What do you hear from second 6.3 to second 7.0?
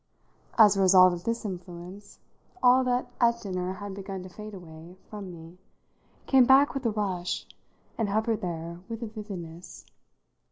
back with a